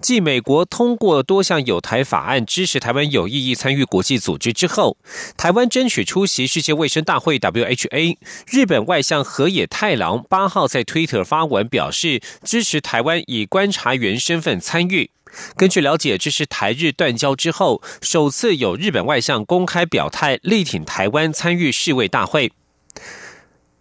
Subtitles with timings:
[0.00, 4.96] 继美国通过多项有台法案支持台湾有意义参与国际组织之后，
[5.36, 8.16] 台湾争取出席世界卫生大会 （WHA）。
[8.46, 15.10] 日本外相河野太郎八号在推特发文表示，支持台湾以观察员身份参与。
[15.56, 22.52] 根据了解，这是台日断交之后首次有日本外相公开表态力挺台湾参与世卫大会。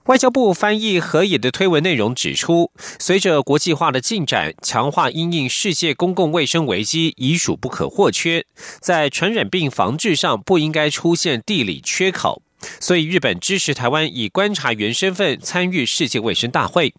[0.05, 8.43] 外交部翻译河野的推文内容指出，随着国际化的进展，强化因应世界公共卫生危机已属不可或缺。
[8.79, 12.41] 在传染病防治上，不应该出现地理缺口，
[12.79, 16.95] 所以日本支持台湾以观察员身份参与世界卫生大会。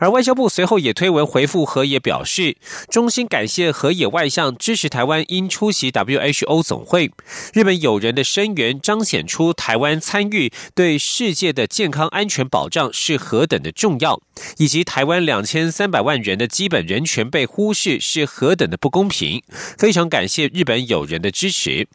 [0.00, 2.56] 而外交部随后也推文回复河野，表示
[2.88, 7.10] 衷心感谢河野外相支持台湾因出席 WHO 总会。
[7.52, 14.20] 日本友人的声援彰显出台湾参与对世界的健康安全保障是何等的重要，
[14.56, 19.42] 以及台湾两千三百万人的基本人权被忽视是何等的不公平。
[19.76, 21.88] 非常感谢日本友人的支持。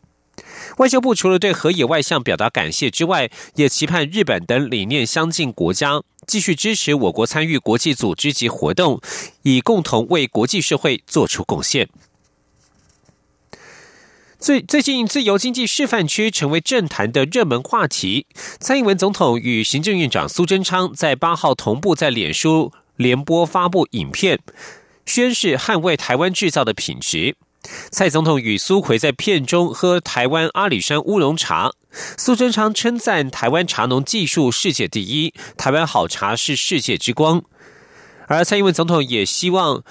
[0.78, 9.00] 外交部除了对河野外相表达感谢之外，也期盼日本等理念相近国家继续支持我国参与国际组织及活动，
[9.44, 11.90] 以共同为国际社会做出贡献。
[14.40, 18.26] 最最近，自由经济示范区成为政坛的热门话题。
[18.60, 24.42] 蔡英文总统与行政院长苏贞昌在八号同步在脸书联播发布影片，
[25.06, 27.38] 宣誓捍卫台湾制造的品质。
[27.92, 31.72] 蔡总统与苏奎在片中喝台湾阿里山乌龙茶，
[32.18, 37.44] 苏贞昌称赞台湾茶农技术世界第一，台湾好茶是世界之光。
[38.28, 39.84] 而蔡英文总统也希望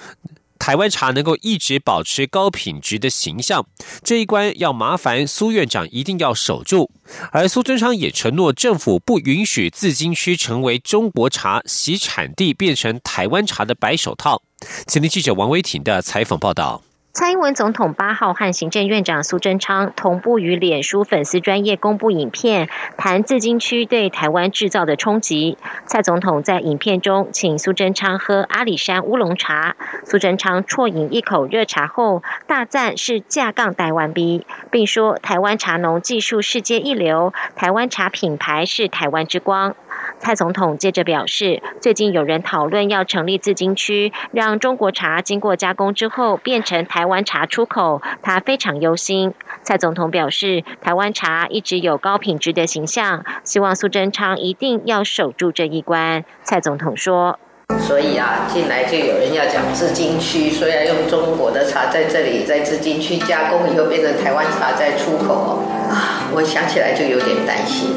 [0.59, 3.65] 台湾茶能够一直保持高品质的形象，
[4.03, 6.91] 这一关要麻烦苏院长一定要守住。
[7.31, 14.41] 而苏贞昌也承诺，政府不允许自金区成为中国茶洗产地，变成台湾茶的白手套。
[14.87, 16.81] 前天记者王维婷的采访报道。
[17.15, 25.55] 蔡英文总统八号和行政院长苏贞昌同步于脸书粉丝专业公布影片，谈自金区对台湾制造的冲击。
[25.85, 39.75] 蔡总统在影片中请苏贞昌喝阿里山乌龙茶，苏贞昌啜饮一口热茶后，大赞是架杠台湾逼，并说台湾茶农技术世界一流，台湾茶品牌是台湾之光。
[40.23, 49.33] 蔡总统接着表示，最近有人讨论要成立自金区，让中国茶经过加工之后变成台湾茶出口，他非常忧心。
[49.63, 56.23] 蔡总统表示，台湾茶一直有高品质的形象，希望苏贞昌一定要守住这一关。
[56.41, 57.37] 蔡总统说
[57.85, 67.89] ：“所以啊，进来就有人要讲自金区，说要用中国的茶在这里在自金区加工以后变成台湾茶再出口啊，我想起来就有点担心。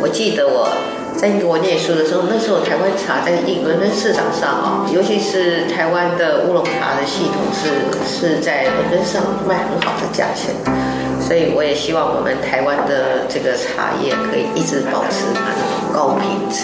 [0.00, 0.74] 我记得我。”
[1.18, 10.54] 在英国念书的时候，那时候台湾茶在英伦敦市场上啊，尤其是台湾的乌龙茶的系统是是在伦敦上卖很好的价钱，
[11.20, 16.62] 所以我也希望我们台湾的这个茶叶可以一直保持那种高品质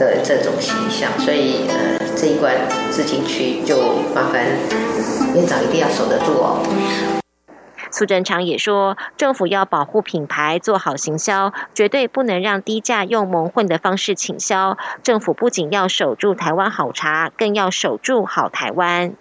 [0.00, 1.12] 的这种形象。
[1.18, 2.54] 所以呃，这一关
[2.90, 3.76] 资金区就
[4.14, 4.46] 麻烦
[5.34, 6.62] 院长一定要守得住哦。
[7.96, 14.76] 苏贞昌也说，政府要保护品牌，做好行销，绝对不能让低价用蒙混的方式倾销。
[15.02, 19.14] 政府不仅要守住台湾好茶，更要守住好台湾。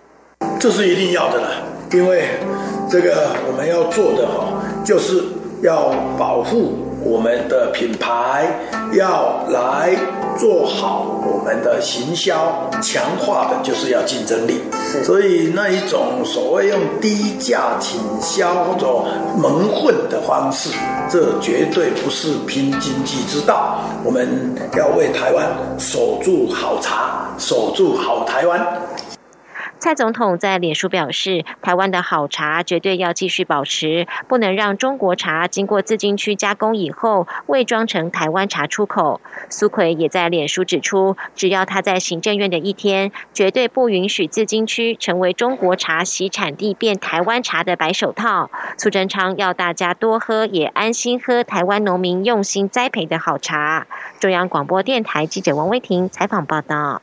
[0.59, 1.49] 这是一定要的了，
[1.93, 2.31] 因为
[2.89, 5.23] 这个我们要做的哈，就是
[5.63, 6.94] 要保护。
[7.05, 8.47] 我们的品牌
[8.93, 9.95] 要来
[10.39, 14.59] 做好我们的行销，强化的就是要竞争力。
[15.03, 18.87] 所以那一种所谓用低价倾销或者
[19.37, 20.71] 蒙混的方式，
[21.07, 23.81] 这绝对不是拼经济之道。
[24.03, 25.45] 我们要为台湾
[25.77, 28.59] 守住好茶，守住好台湾。
[29.77, 39.21] 蔡总统在脸书表示，台湾的好茶绝对要继续保持，不能让中国茶经过自金区加工以后伪装成台湾茶出口。
[39.49, 48.49] 苏奎也在脸书指出，只要他在行政院的一天，绝对不允许自金区成为中国茶洗产地变台湾茶的白手套。
[48.77, 53.85] 苏贞昌要大家多喝，也安心喝台湾农民用心栽培的好茶。
[54.19, 57.01] 中央广播电台记者王威婷采访报道。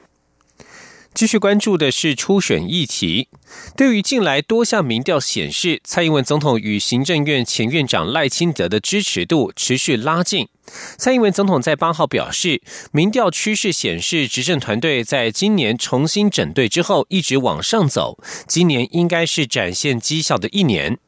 [1.14, 3.28] 继续关注的是初选议题。
[3.76, 10.48] 对于近来多项民调显示，蔡英文总统与行政院前院长赖清德的支持度持续拉近。
[10.96, 12.62] 蔡英文总统在八号表示，
[12.92, 18.18] 民调趋势显示，执政团队在今年重新整队之后一直往上走，
[18.48, 20.98] 今年应该是展现绩效的一年。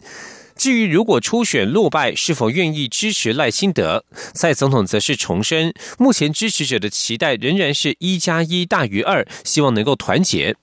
[0.57, 4.05] 至于如果初选落败，是否愿意支持赖清德？
[4.33, 10.57] 蔡总统则是重申，目前支持者的期待仍然是一加一大于二，希望能够团结。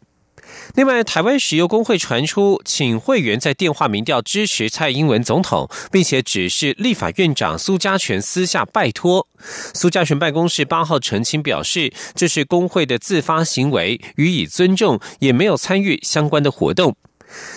[0.75, 9.27] 另外，台湾石油工会传出，请会员在电话民调支持蔡英文总统，并且指示立法院长苏家全私下拜托。
[9.73, 16.95] 苏家全办公室八号澄清表示，这是工会的自发行为，予以尊重，也没有参与相关的活动。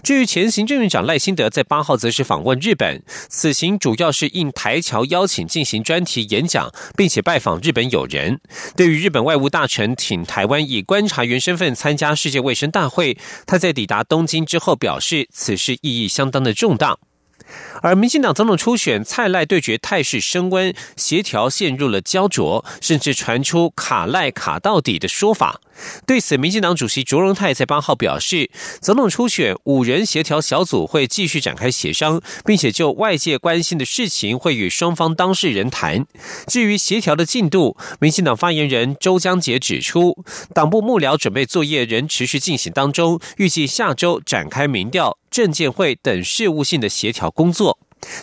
[0.02, 8.40] 至于前行政院长赖清德在八号则是访问日本，此行主要是应台侨邀请进行专题演讲，并且拜访日本友人。
[8.76, 13.16] 对于日本外务大臣请台湾以观察员身份参加世界卫生大会，
[13.46, 16.98] 他在抵达东京之后表示，此事意义相当的重大。
[17.82, 25.60] 而民进党总统初选蔡赖对决态势升温，协调陷入了焦灼，甚至传出卡赖卡到底的说法。
[26.06, 28.48] 对此，民进党主席卓荣泰在八号表示，
[28.80, 36.06] 总统初选五人协调小组会继续展开协商，并且就外界关心的事情会与双方当事人谈。
[36.46, 40.24] 至于协调的进度，民进党发言人周江杰指出，
[40.54, 45.18] 党部幕僚准备作业仍持续进行当中，预计下周展开民调。
[45.34, 47.63] 证监会等事务性的协调工作。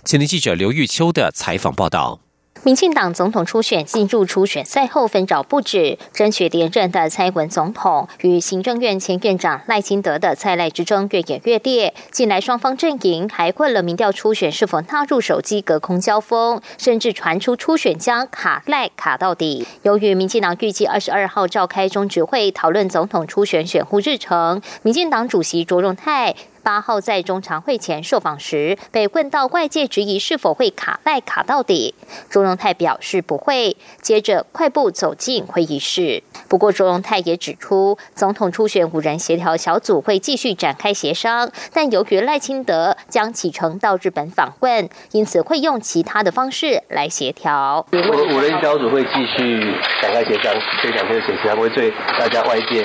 [0.03, 2.19] 前天记者刘玉秋的采访报道。
[2.63, 11.91] 民进党总统初选进入初选赛后纷扰不止，争取连任的蔡文总统与行政院前院长赖清德的蔡赖之争越演越烈。
[12.11, 19.65] 近来双方阵营还困了民调初选是否纳入手机隔空交锋，甚至传出初选将卡赖卡到底。
[19.81, 26.35] 由于民进党预计二十二号召开中执会讨论总统初选选户日程，民进党主席卓荣泰。
[26.61, 31.95] 八号在中常会前受访时，被问到外界质疑是否会卡赖卡到底，
[32.29, 33.75] 朱荣泰表示不会。
[34.01, 36.23] 接着快步走进会议室。
[36.47, 47.85] 不过朱荣泰也指出，总统初选五人协调小组会继续展开协商，但由于赖清德将启程到日本访问，因此会用其他的方式来协调。
[47.91, 52.83] 五五人小组会继续展开协商，这两天的协商会对大家外界。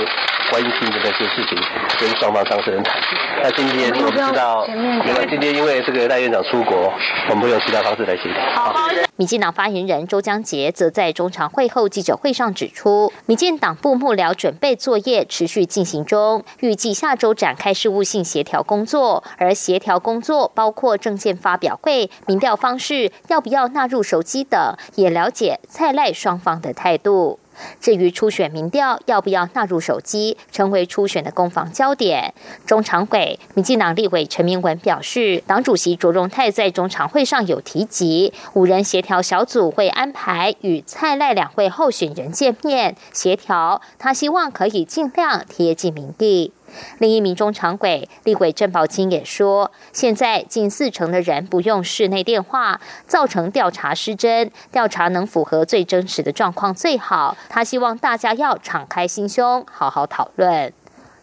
[0.50, 1.58] 关心的那些事情，
[1.98, 2.94] 跟双方当事人谈。
[3.42, 6.92] 那今天我们知道，因为今天因为这个赖院长出国，
[7.30, 8.42] 我们会用其他方式来协调。
[8.54, 8.74] 好
[9.16, 27.38] 民进党发言人周江杰则在中常会后记者会上指出，民进党部幕僚准备作业持续进行中，预计下周展开事务性协调工作，而协调工作包括证件发表会、民调方式要不要纳入手机等，也了解蔡赖双方的态度。
[27.80, 32.34] 至于初选民调要不要纳入手机，成为初选的攻防焦点。
[32.66, 46.52] 中常委、民进党立委陈明文表示，党主席卓荣泰在中常会上有提及，五人协调小组会安排与蔡赖两位候选人见面协调，他希望可以尽量贴近民地。
[46.98, 57.36] 另一名中常委立委郑宝清也说，现在近四成的人不用室内电话，造成调查失真，调查能符合最真实的状况最好。
[57.48, 60.72] 他希望大家要敞开心胸，好好讨论。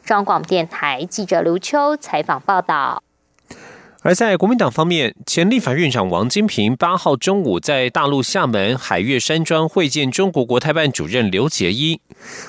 [0.03, 3.03] 中广电台记者刘秋采访报道。
[4.05, 12.01] 而在国民党方面，前立法院长王金平八号中午在大陆厦门海悦山庄会见中国国台办主任刘捷一。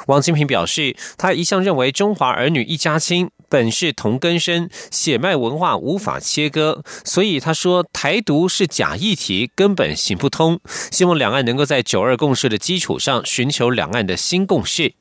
[0.08, 10.58] 王金平表示，他一向认为中华儿女一家亲，本是同根生，血脉文化无法切割，所以他说台独是假议题，根本行不通。
[10.90, 14.94] 希望两岸能够在九二共识的基础上，寻求两岸的新共识。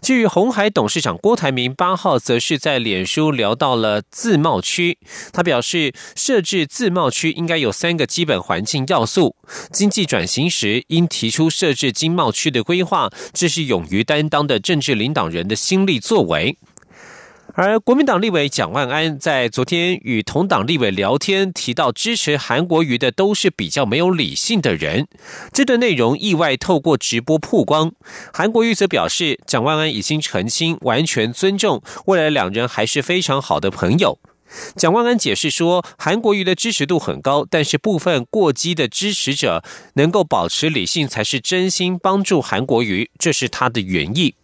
[0.00, 4.98] 至于红海董事长郭台铭八号则是在脸书聊到了自贸区，
[5.32, 9.36] 他表示设置自贸区应该有三个基本环境要素，
[9.70, 16.56] 经济转型时应提出设置经贸区的规划，这是勇于担当的政治领导人的心力作为。
[17.54, 25.06] 而国民党立委蒋万安在昨天与同党立委聊天，提到支持韩国瑜的都是比较没有理性的人。
[25.52, 27.92] 这段内容意外透过直播曝光。
[28.32, 34.18] 韩国瑜则表示，蒋万安已经澄清，完全尊重，未来两人还是非常好的朋友。
[34.74, 39.62] 蒋万安解释说，韩国瑜的支持度很高，但是部分过激的支持者
[39.94, 44.34] 能够保持理性，才是真心帮助韩国瑜，这是他的原意。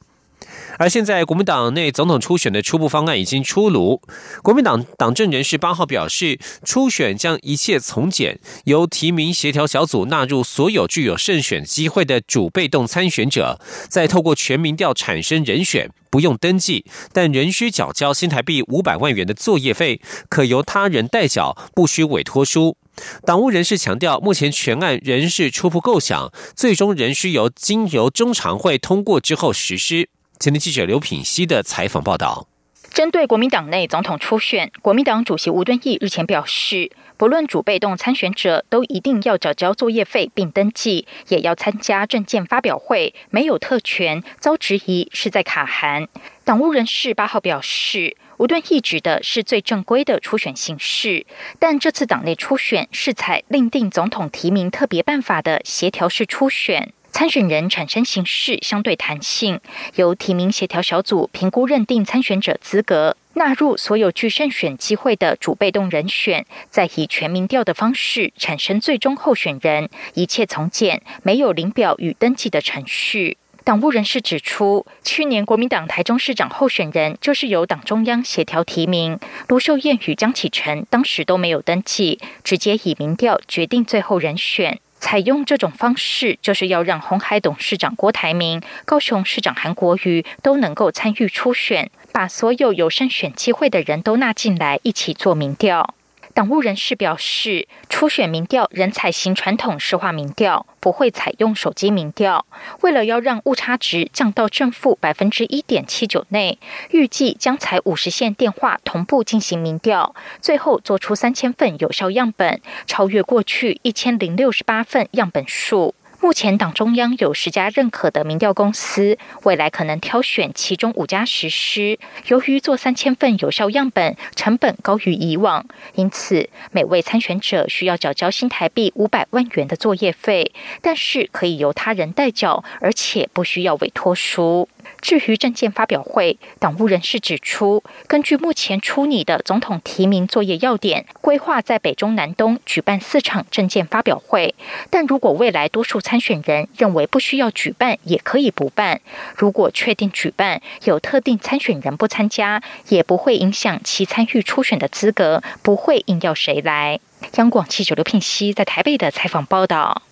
[0.77, 4.01] 而现在，国民党内总统初选的初步方案已经出炉。
[4.43, 22.77] 国民党党政人士八号表示，初选将一切从简，由提名协调小组纳入所有具有胜选机会的主被动参选者，再透过全民调产生人选，不用登记，但仍需缴交新台币五百万元的作业费，可由他人代缴，不需委托书。
[23.25, 30.09] 党务人士强调，目前全案仍是初步构想，最终仍需由经由中常会通过之后实施。
[30.41, 32.47] 前天记者刘品熙的采访报道：
[32.93, 46.07] 针对国民党内总统初选，国民党主席吴敦义日前表示，不论主被动参选者，都一定要缴交作业费并登记，也要参加证件发表会，没有特权遭质疑是在卡函。
[46.45, 51.27] 党务人士八号表示，吴敦义指的是最正规的初选形式，
[51.59, 56.93] 但这次党内初选是采另定总统提名特别办法的协调式初选。
[57.19, 59.61] 参选人产生形式相对弹性，
[59.97, 73.37] 由提名协调小组评估认定参选者资格，纳入所有具胜选机会的主被动人选，再以全民调的方式产生最终候选人，一切从简，没有领表与登记的程序。
[73.65, 84.79] 党务人士指出，去年国民党台中市长候选人就是由党中央协调提名，卢秀燕与江启臣当时都没有登记，直接以民调决定最后人选。
[85.01, 95.95] 采用这种方式，就是要让红海董事长郭台铭、高雄市长韩国瑜都能够参与初选，把所有有胜选机会的人都纳进来，一起做民调。
[96.39, 102.47] 党务人士表示，初选民调仍采行传统市话民调，不会采用手机民调。
[102.83, 106.61] 为了要让误差值降到正负百分之一点七九内，
[106.93, 115.97] 预计将采五十线电话同步进行民调，最后做出三千份有效样本，超越过去一千零六十八份样本数。
[116.21, 121.97] 目前党中央有十家认可的民调公司，未来可能挑选其中五家实施。
[122.27, 134.69] 由于做三千份有效样本成本高于以往，因此每位参选者需要缴交新台币五百万元的作业费，但是可以由他人代缴，而且不需要委托书。
[135.01, 144.55] 至于证件发表会，党务人士指出，根据目前出拟的总统提名作业要点，规划在北中南东举办四场证件发表会。
[144.91, 149.01] 但如果未来多数参选人认为不需要举办，也可以不办。
[149.37, 157.01] 如果确定举办，有特定参选人不参加，也不会影响其参与初选的资格，不会硬要谁来。
[157.37, 160.03] 央广记者刘聘熙在台北的采访报道。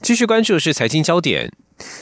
[0.00, 1.50] 继续关注是财经焦点。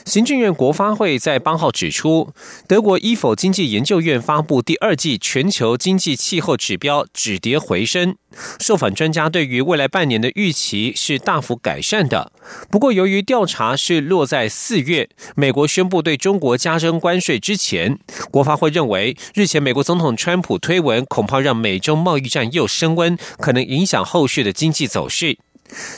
[0.04, 2.32] 行政院国发会在八号指出，
[2.68, 8.16] 德国伊否经济研究院发布第二季全球经济气候指标止跌回升，
[8.60, 12.30] 受访专家对于未来半年的预期是大幅改善的。
[12.70, 17.98] 不过，由于调查是落在四月，美国宣布对中国加征关税之前，
[18.30, 25.38] 国发会认为日前美国总统川普推文恐怕让美中贸易战又升温，可能影响后续的经济走势。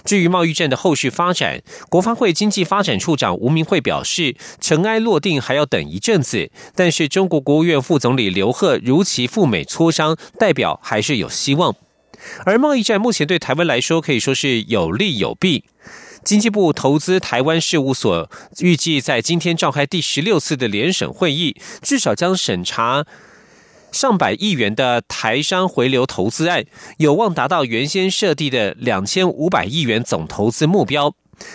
[0.05, 11.75] 至于贸易战的后续发展，国发会经济发展处长吴明慧表示，尘埃落定还要等一阵子，但是中国国务院副总理刘鹤如期赴美磋商，代表还是有希望。
[12.45, 15.65] 而贸易战目前对台湾来说可以说是有利有弊。
[16.25, 23.05] 经济部投资台湾事务所预计在今天召开第十六次的联审会议，至少将审查。
[23.97, 26.67] 上百亿元的台商回流投资案，
[26.99, 31.15] 有望达到原先设定的两千五百亿元总投资目标。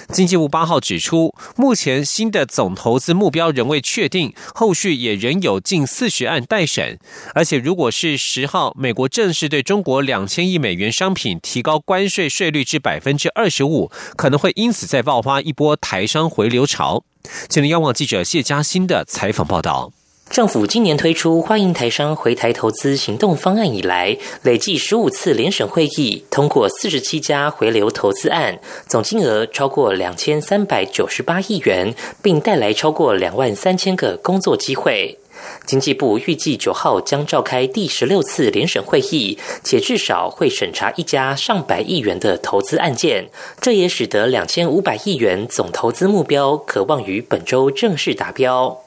[0.10, 6.98] 经济部八号指出，目前新的总投资目标仍未确定，后续也仍有近四十案待审。
[7.36, 17.04] 而且，如果是十号美国正式对中国两千亿美元商品提高关税税率至百分之二十五，可能会因此再爆发一波台商回流潮。
[17.48, 19.92] 请央网记者谢嘉欣的采访报道。
[20.32, 28.58] 政府今年推出欢迎台商回台投资行动方案以来，累计十五次联审会议通过四十七家回流投资案，
[28.88, 35.18] 总金额超过两千三百九十八亿元，并带来超过两万三千个工作机会。
[35.66, 43.30] 经济部预计九号将召开第十六次联审会议，且至少会审查一家上百亿元的投资案件，
[43.60, 48.78] 这也使得两千五百亿元总投资目标可望于本周正式达标。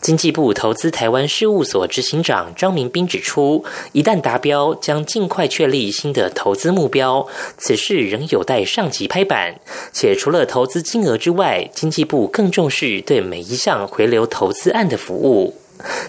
[0.00, 7.26] 经济部投资台湾事务所执行长张明斌指出，一旦达标，将尽快确立新的投资目标。
[7.56, 9.54] 此事仍有待上级拍板，
[9.92, 15.61] 且除了投资金额之外，经济部更重视对每一项回流投资案的服务。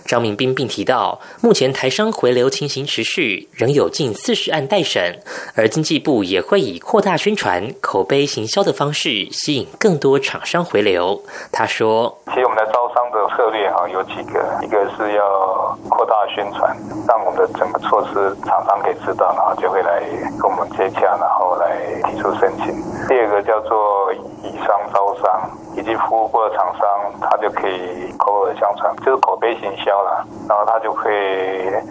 [0.05, 5.19] 张明斌并提到，目前台商回流情形持续，仍有近四十案待审，
[5.55, 11.21] 而经济部也会以扩大宣传、口碑行销的方式，吸引更多厂商回流。
[11.51, 16.75] 他说：“其实我们的招商的策略哈有几个，一个是要扩大宣传，
[17.07, 20.01] 让我们的整个措施厂商可以知道，然后就会来
[20.41, 21.77] 跟我们接洽，然后来
[22.09, 22.73] 提出申请。
[23.07, 26.87] 第二个叫做以商招商，以及服务过的厂商，
[27.21, 31.03] 他就可以口耳相传，就是口碑行销了，然后他就会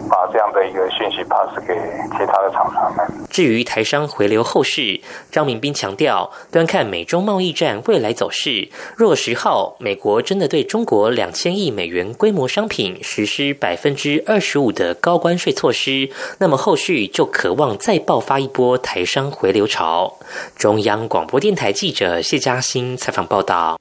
[0.09, 1.73] 把这样的一个讯息 pass 给
[2.17, 3.07] 其他的厂商们。
[3.29, 4.99] 至于台商回流后市，
[5.31, 16.09] 张明斌强调，端看美中贸易战未来走势，若十号美国真的对中国两千亿美元规模商品实施百分之二十五的高关税措施，
[16.39, 20.17] 那么后续就渴望再爆发一波台商回流潮。
[20.55, 23.79] 中央广播电台记者谢嘉欣采访报道。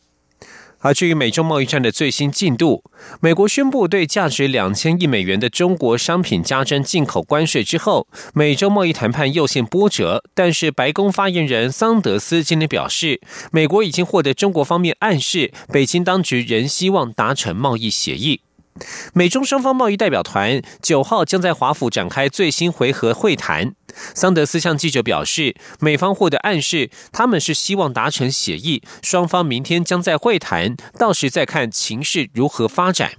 [0.85, 2.83] 而至于美中贸易战的最新进度，
[3.21, 10.25] 美国宣布对价值两千亿美元的中国商品加征进口关税之后，美洲贸易谈判又现波折。
[10.35, 13.21] 但是，白宫发言人桑德斯今天表示，
[13.53, 18.41] 美国已经获得中国方面暗示，北京当局仍希望达成贸易协议。
[19.13, 23.75] 美中双方贸易代表团九号将在华府展开最新回合会谈。
[24.15, 33.13] 桑德斯向记者表示，美方获得暗示，他们是希望达成协议，双方明天将在会谈，到时再看情势如何发展。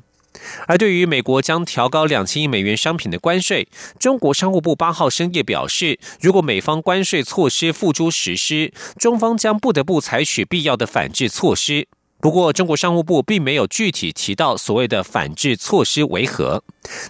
[0.68, 3.68] 而对于美国将调高两千亿美元商品的关税，
[4.00, 11.88] 中国商务部八号深夜表示，如果美方关税措施付诸实施，中方将不得不采取必要的反制措施。
[12.24, 16.64] 不过，中国商务部并没有具体提到所谓的反制措施为何。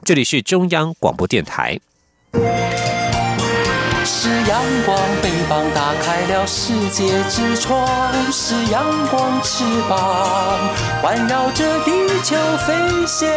[0.04, 1.80] 这里是中央广播电台。
[4.04, 10.58] 是阳光，翅膀打开了世界之窗；是阳光，翅膀
[11.04, 11.92] 环绕着地
[12.24, 12.74] 球飞
[13.06, 13.30] 翔。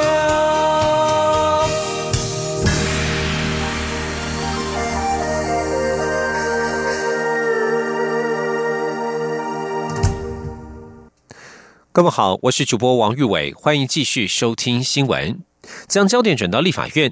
[11.96, 15.40] 各位好，我是主播王玉伟，欢迎继续收听新闻。
[15.88, 17.10] 将焦点转到立法院，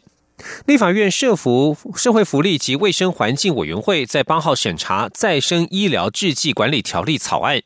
[0.67, 7.63] 立法院社福社会福利及卫生环境委员会在八号审查再生医疗制剂管理条例草案。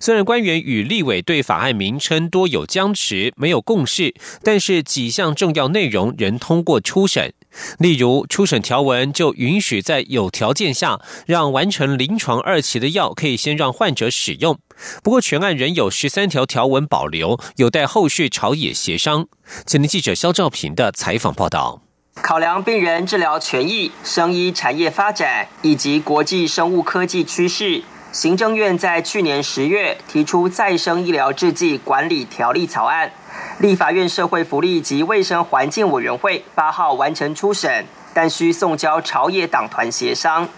[0.00, 7.34] 虽然官员与立委对法案名称多有僵持，没有共识，但是几项重要内容仍通过初审。
[7.78, 14.58] 例如，初审条文就允许在有条件下，让完成临床二期的药可以先让患者使用。
[15.02, 19.26] 不过，全案仍有十三条条文保留，有待后续朝野协商。
[19.66, 21.82] 前年记者肖兆平的采访报道。
[22.14, 33.10] 考量病人治疗权益、生医产业发展以及国际生物科技趋势，行政院在去年十月提出再生医疗制剂管理条例草案。
[33.58, 40.48] 立法院社会福利及卫生环境委员会八号完成初审，但需送交朝野党团协商。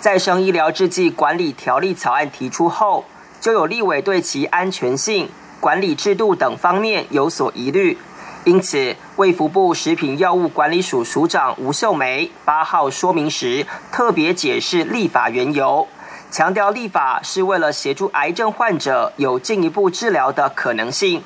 [0.00, 3.04] 再生医疗制剂管理条例草案提出后，
[3.40, 5.28] 就有立委对其安全性、
[5.60, 7.98] 管理制度等方面有所疑虑，
[8.44, 15.86] 因此卫福部食品药物管理署署长吴秀梅八号说明时，特别解释立法缘由，
[16.30, 21.22] 强调立法是为了协助癌症患者有进一步治疗的可能性。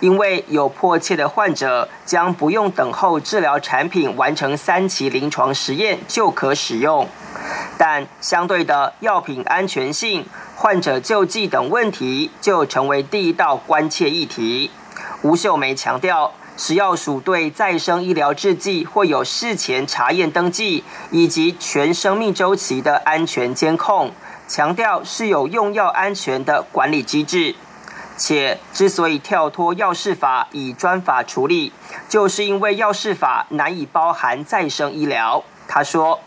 [0.00, 7.08] 因为有迫切的患者，将不用等候治疗产品完成三期临床实验就可使用，
[7.76, 14.70] 但相对的药品安全性、患者救济等问题就成为第一道关切议题。
[15.22, 24.12] 吴秀梅强调，食药署对再生医疗制剂会有事前查验登记以及全生命周期的安全监控，
[24.46, 27.56] 强调是有用药安全的管理机制。
[28.18, 31.72] 且之所以跳脱药事法以专法处理，
[32.06, 35.42] 就是因为药事法难以包含再生医疗。
[35.66, 36.20] 他说。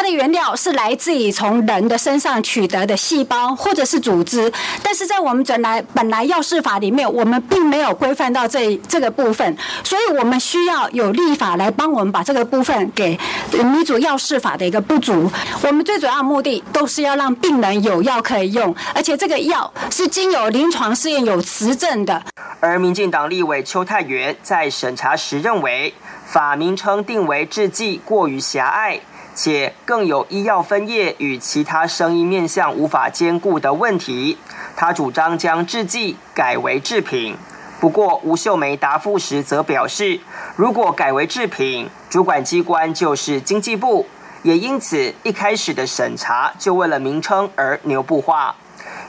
[0.00, 4.50] 它的原料是来自于从人的身上取得的细胞或者是组织，
[4.82, 13.20] 但是在我们本来本来药事法里面，我们并没有规范到这这个部分，所以我们需要有立法来帮我们把这个部分给
[13.52, 15.30] 弥补药事法的一个不足。
[15.60, 22.22] 我们最主要目的都是要让病人有药可以用，而且这个药是经有临床试验有实证的。
[22.60, 25.92] 而民进党立委邱泰元在审查时认为，
[26.24, 28.98] 法名称定为制剂过于狭隘。
[29.42, 34.36] 且更有医药分业与其他生意面向无法兼顾的问题。
[34.76, 37.34] 他主张将制剂改为制品。
[37.80, 40.20] 不过吴秀梅答复时则表示，
[40.56, 44.06] 如果改为制品，主管机关就是经济部，
[44.42, 48.54] 也因此一开始的审查就为了名称而牛不化。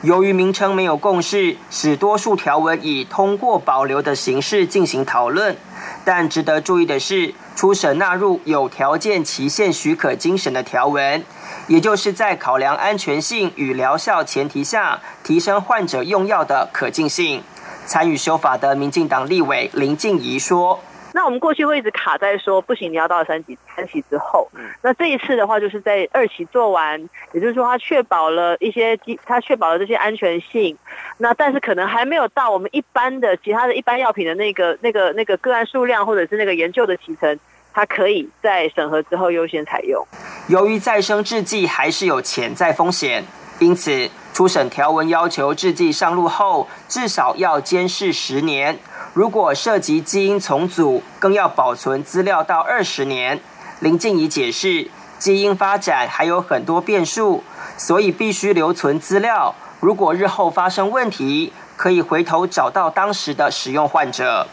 [0.02, 5.58] 由于名称没有共识，使多数条文以通过保留的形式进行讨论。
[6.06, 7.34] 但值得注意的是。
[7.62, 11.24] 初审纳入有条件期限许可精神的条文，
[11.68, 17.44] 也就是在考量安全性与疗效前提下，提升患者用药的可进性。
[17.86, 20.80] 参与修法的民进党立委林静怡说。
[21.14, 24.50] 那我们过去会一直卡在说不行，你要到三级三级之后。
[24.82, 27.00] 那这一次的话，就是在二期做完，
[27.32, 30.76] 也就是说，它确保了一些基，它确保了这些安全性。
[31.20, 37.38] 那但是可能还没有到我们一般的其他的一般药品的那个那个那个个案数量，或者是那个研究的提成，
[37.74, 40.06] 它可以在审核之后优先采用。
[40.48, 43.24] 由于再生制剂还是有潜在风险，
[43.60, 48.78] 因此初审条文要求制剂上路后至少要监视十年。
[49.14, 53.40] 如果涉及基因重组，更要保存资料到二十年。
[53.80, 57.44] 林静怡解释，基因发展还有很多变数，
[57.78, 59.54] 所以必须留存资料。
[59.80, 64.48] 如果日后发生问题，可以回头找到当时的使用患者。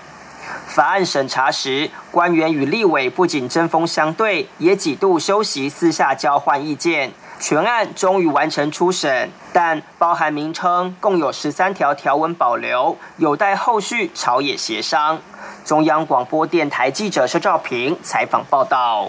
[0.67, 7.13] 法案审查时，官员与立委不仅针锋相对，也几度休息私下交换意见。
[7.41, 15.21] 全案终于完成初审，但包含名称共有十三条条文保留，有待后续朝野协商。
[15.65, 19.09] 中央广播电台记者施兆平采访报道。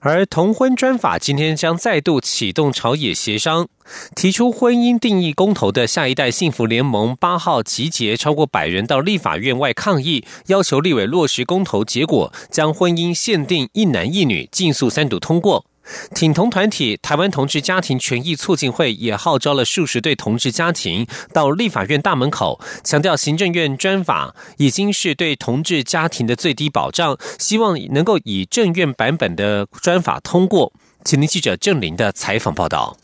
[0.00, 3.66] 而同婚专法今天将再度启动朝野协商，
[4.14, 15.64] 提出婚姻定义公投的下一代幸福联盟八号集结超过百人到立法院外抗议，要求立委落实公投结果，将婚姻限定一男一女，竞速三读通过。
[16.14, 30.72] 挺同团体台湾同志家庭权益促进会也号召了数十对同志家庭到立法院大门口，强调行政院专法已经是对同志家庭的最低保障，希望能够以政院版本的专法通过。
[31.04, 32.96] 请听记者郑林的采访报道。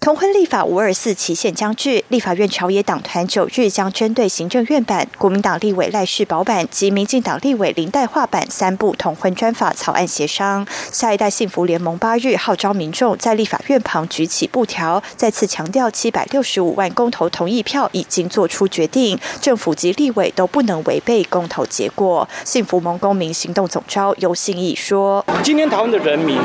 [0.00, 10.66] 同婚立法五二四期限将至，立法院朝野党团九日将针对行政院版、国民党立委赖世宝版及民进党立委林代化版三部同婚专法草案协商。
[10.90, 22.26] 下一代幸福联盟八日号召民众在立法院旁举起布条，再次强调七百六十五万公投同意票已经做出决定，政府及立委都不能违背公投结果。
[22.46, 26.38] 幸福盟公民行动总召尤信义说：“今天台湾的人民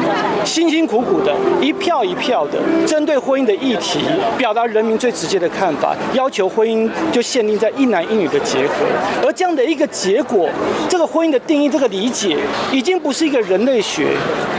[0.44, 4.00] 辛辛苦苦的一票一票的针对婚姻。”的议题，
[4.38, 8.86] 表达人民最直接的看法，要求婚姻就限定在一男一女的结合，
[9.24, 10.50] 而这样的一个结果，
[10.90, 12.38] 这个婚姻的定义，这个理解，
[12.72, 14.08] 已经不是一个人类学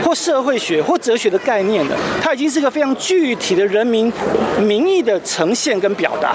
[0.07, 4.11] 或社会学或哲学的概念了，它已经是一个非常具体的人民
[4.57, 6.33] 民意的呈现跟表达。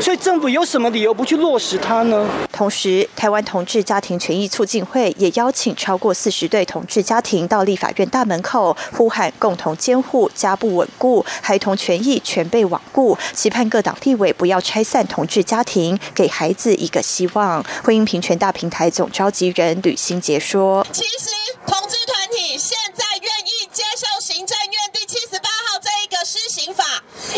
[0.00, 2.26] 所以政府有什么理由不去落实它呢？
[2.52, 17.62] 同时，台湾同志家庭权益促进会也邀请超过四十对同志家庭到立法院大门口，呼喊共同监护家不稳固，孩童权益全被罔顾，期盼各党立委不要拆散同志家庭，给孩子一个希望。
[17.84, 21.30] 婚姻平权大平台总召集人吕新杰说：“其实
[21.66, 26.84] 同志团体现在愿意接受行政院第七十八号这一个施行法，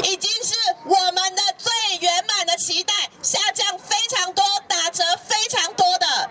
[0.04, 2.92] 已经是我们的最圆满的期待，
[3.22, 6.30] 下降非常多，打折非常多的，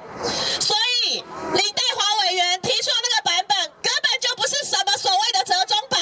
[0.60, 6.00] 所以林黛华委员提出的那个版本，根本就不是什么所谓的折中版，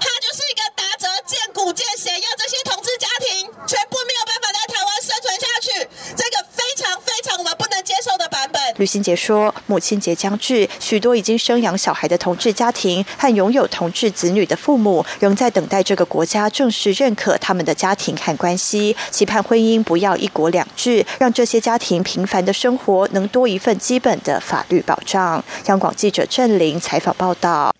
[0.00, 5.68] 它就是一个打折见骨见血，要这些同志家庭全部没有办法在台湾生存下去，
[6.16, 8.60] 这个非常非常我们不能接受的版本。
[8.82, 25.44] 吕新杰说，母亲节将至，许多已经生养小孩的同志家庭和拥有同志子女的父母，仍在等待这个国家正式认可他们的家庭和关系，期盼婚姻不要一国两制，让这些家庭平凡的生活能多一份基本的法律保障。
[25.66, 27.72] 央广记者郑玲采访报道。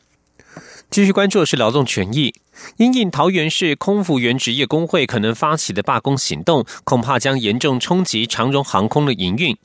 [0.88, 2.32] 继续关注的是劳动权益。
[2.76, 9.56] 因应桃园市空服员职业工会可能发起的罢工行动，恐怕将严重冲击长荣航空的营运。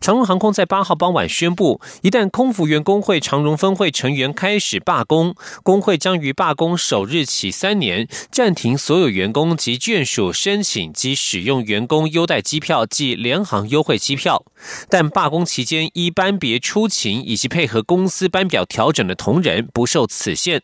[0.00, 14.44] 长荣航空在八号傍晚宣布，一旦空服员工会长荣分会成员开始罢工，工会将于罢工首日起三年暂停所有员工及眷属申请及使用员工优待机票及联航优惠机票。
[14.88, 20.62] 但罢工期间依班别出勤以及配合公司班表调整的同仁不受此限。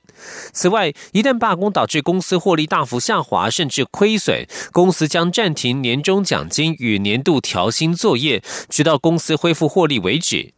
[0.52, 10.52] 此外，一旦罢工导导致公司获利大幅下滑，甚至亏损，公司将暂停年终奖金与年度调薪作业，直到公司恢复获利为止。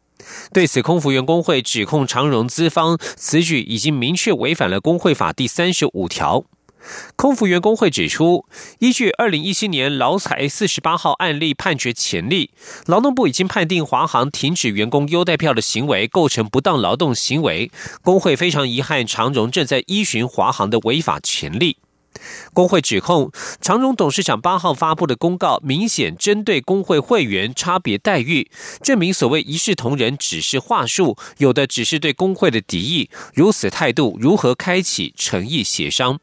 [0.52, 6.44] 对此，空服员工会指控长荣资方此举已经明确违反了工会法第三十五条。
[7.16, 8.46] 空服员工会指出，
[8.78, 12.50] 依据二零一七年劳裁四十八号案例判决前例，
[12.86, 17.70] 劳动部已经判定华航停止员工优待票的行为构成不当劳动行为。
[18.02, 21.76] 工会非常遗憾，长荣正在依循华航的违法权利。
[22.52, 28.50] 工会指控长荣董事长八号发布的公告，明显针对工会会员差别待遇，
[28.82, 33.08] 证明所谓一视同仁只是话术，有的只是对工会的敌意。
[33.34, 36.20] 如此态度，如何开启诚意协商？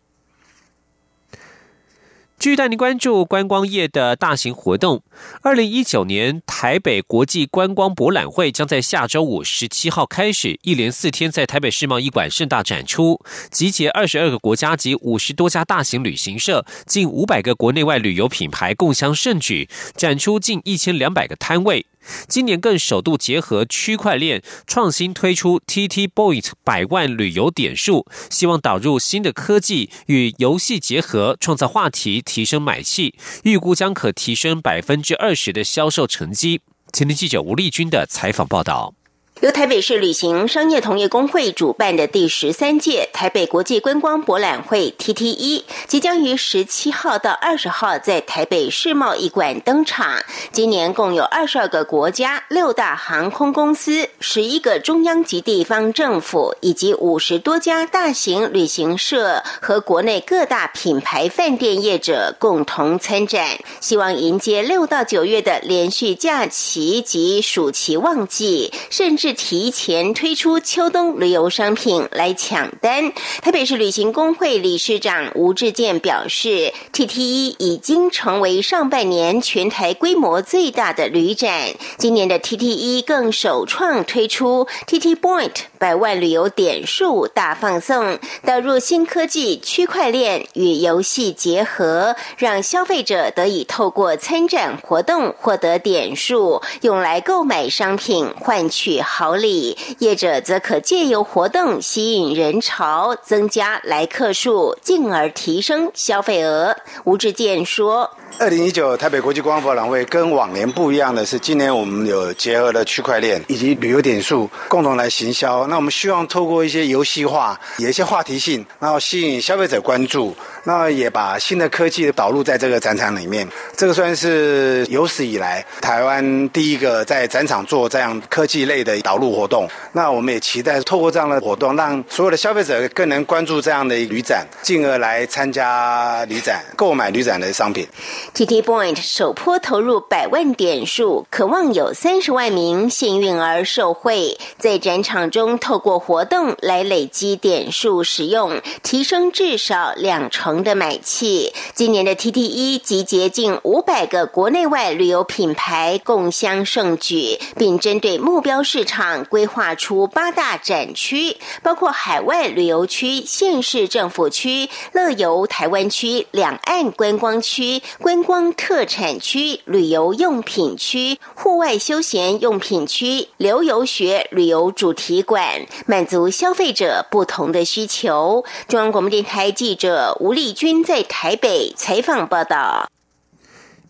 [2.40, 5.04] 继续带您关注观光业的大型活动。
[5.42, 13.20] 二零一九年台北国际观光博览会将在下周五十七号开始，一连四天在台北世贸一馆盛大展出，
[13.52, 21.88] 集结二十二个国家及五十多家大型旅行社，近五百个国内外旅游品牌共襄盛举，展出近一千两百个摊位。
[22.28, 36.62] 今年更首度结合区块链创新推出 TT Point 百万旅游点数，希望导入新的科技与游戏结合，创造话题，提升买气，预估将可提升百分之二十的销售成绩。
[36.92, 38.99] 前天记者吴丽君的采访报道。
[39.42, 50.22] 由台北市旅行商业同业工会主办的第十三届台北国际观光博览会 （TT1） 即将于十七号到二十号在台北世贸一馆登场。
[50.52, 69.29] 今年共有二十二个国家、六大航空公司、十一个中央及地方政府以及五十多家大型旅行社和国内各大品牌饭店业者共同参展，希望迎接六到九月的连续假期及暑期旺季，甚至。
[69.34, 73.12] 提前推出秋冬旅游商品来抢单。
[73.42, 81.70] 台北市旅行工会理事长吴志健表示，TTE 已经成为上半年全台规模最大的旅展。
[81.98, 99.00] 今年的 TTE 更首创推出 TT Point 百万旅游点数大放送，导入新科技区块链与游戏结合，让消费者得以透过参展活动获得点数，用来购买商品换取。
[99.20, 106.74] 好礼，业者则可借由活动吸引人潮，增加来客数，进而提升消费额。
[107.04, 108.12] 吴志健说。
[108.40, 115.68] 二零一九台北国际光博览会跟往年不一样的是，今年我们有结合了区块链以及旅游点数，共同来行销。
[115.68, 120.34] 那我们希望透过一些游戏化，有一些话题性，然后吸引消费者关注。
[120.64, 123.46] 那也把新的科技导入在这个展场里面。
[123.76, 129.68] 这个算是有史以来台湾第一个在展场做这样科技类的导入活动。
[129.92, 137.86] 那我们也期待透过这样的活动，让所有的消费者更能关注这样的旅展，进而来参加旅展、购买旅展的商品。
[138.34, 151.54] TT Point 首波投入百万点数，渴望有三十万名幸运儿受惠，在展场中透过活动来累积点数使用，提升至少两成的买气。
[151.74, 168.19] 今年的 TT 一集结近五百个国内外旅游品牌共襄盛举，并针对目标市场规划出八大展区，包括海外旅游区、县市政府区、乐游台湾区、两岸观光区、观。
[168.20, 178.44] 观光特产区、旅游用品区、户外休闲用品区、留游学旅游主题馆，满足消费者不同的需求。
[178.68, 182.90] 中央广播电台记者吴丽君在台北采访报道。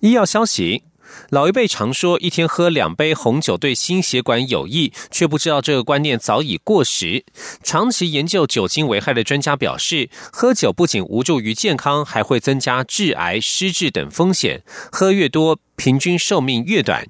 [0.02, 0.84] 医药消息。
[1.30, 7.24] 老一辈常说一天喝两杯红酒对心血管有益，却不知道这个观念早已过时。
[7.64, 14.64] 长期研究酒精危害的专家表示，喝酒不仅无助于健康，还会增加致癌、失智等风险。
[14.92, 17.08] 喝越多，平均寿命越短。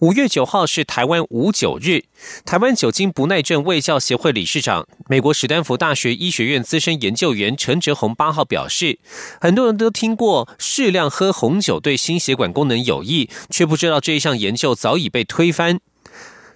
[0.00, 2.04] 五月九号是台湾五九日。
[2.46, 8.98] 台湾酒精不耐症卫教协会理事长、美国史丹福大学医学院资深研究员陈哲宏八号表示，
[9.42, 15.80] 很多人都听过适量喝红酒对心血管功能有益，却不知道这一项研究早已被推翻。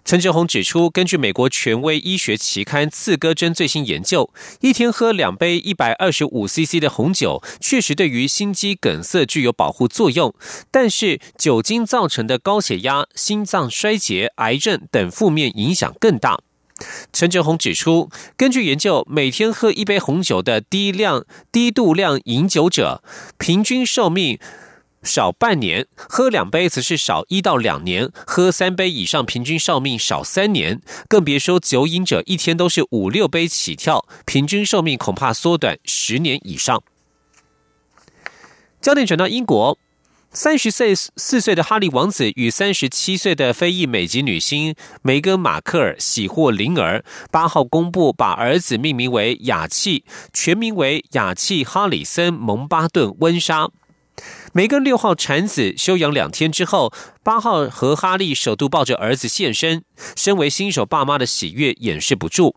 [0.04, 10.34] 陈志宏指出，根据美国权威医学期刊《刺胳针》最新研究，一天喝两杯一百二十五 CC 的红酒，确实对于心肌梗塞具有保护作用。
[10.70, 16.38] 但是，酒精造成的高血压、心脏衰竭、癌症等负面影响更大。
[17.10, 23.02] 陈哲宏指出，根据研究，每天喝一杯红酒的低量、低度量饮酒者，
[23.38, 24.38] 平均寿命。
[25.04, 30.80] 少半年，喝两杯则是少一到两年；喝三杯以上，平均寿命少三年。
[31.08, 36.82] 更别说酒瘾者一天都是五六杯起跳，平均寿命恐怕缩短十年以上。
[38.80, 39.78] 焦点转到英国，
[40.30, 53.70] 三十岁四岁的哈利王子与三十七岁的非裔美籍女星梅根·马克尔喜获麟儿，八号公布把儿子命名为雅契，全名为雅契·哈里森·蒙巴顿温莎。
[54.56, 56.92] 梅根六号产子休养两天之后，
[57.24, 59.82] 八号和哈利首度抱着儿子现身，
[60.14, 62.54] 身为新手爸妈的喜悦掩饰不住。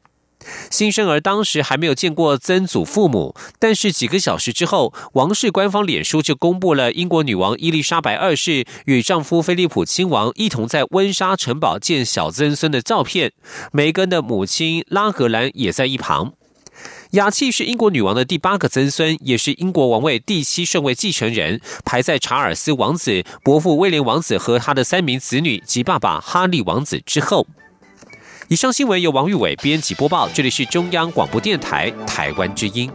[0.69, 13.31] 新生儿当时还没有见过曾祖父母，但是几个小时之后，王室官方脸书就公布了英国女王伊丽莎白二世与丈夫菲利普亲王一同在温莎城堡见小曾孙的照片，
[13.71, 16.33] 梅根的母亲拉格兰也在一旁。
[17.11, 27.47] 雅契是英国女王的第八个曾孙，也是英国王位第七顺位继承人，排在查尔斯王子、伯父威廉王子和他的三名子女及爸爸哈利王子之后。
[28.49, 32.91] 以上新闻由王玉伟编辑播报，这里是中央广播电台台湾之音。